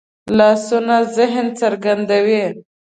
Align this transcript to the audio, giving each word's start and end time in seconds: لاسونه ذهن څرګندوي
لاسونه 0.37 0.95
ذهن 1.15 1.45
څرګندوي 1.59 2.43